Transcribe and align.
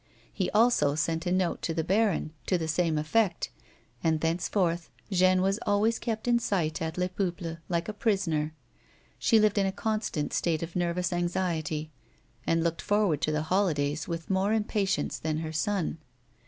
He 0.33 0.49
also 0.49 0.95
sent 0.95 1.27
a 1.27 1.31
note 1.31 1.61
to 1.61 1.75
the 1.75 1.83
baron, 1.83 2.33
to 2.47 2.57
the 2.57 2.67
same 2.67 2.97
effect, 2.97 3.51
and 4.03 4.19
thenceforth 4.19 4.89
Jeanne 5.11 5.43
was 5.43 5.59
always 5.67 5.99
kept 5.99 6.27
in 6.27 6.39
sight 6.39 6.81
at 6.81 6.97
Les 6.97 7.07
Peuples, 7.07 7.57
like 7.69 7.87
a 7.87 7.93
prisoner. 7.93 8.55
She 9.19 9.39
lived 9.39 9.59
in 9.59 9.67
a 9.67 9.71
constant 9.71 10.33
state 10.33 10.63
of 10.63 10.75
nervous 10.75 11.13
anxiety, 11.13 11.91
and 12.47 12.63
looked 12.63 12.81
forward 12.81 13.21
to 13.21 13.31
the 13.31 13.43
holidays 13.43 14.07
with 14.07 14.27
more 14.27 14.53
impatience 14.53 15.19
than 15.19 15.37
her 15.37 15.53
son. 15.53 15.99